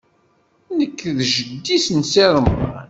[0.77, 2.75] Nekk d jeddi-s n Si Remḍan.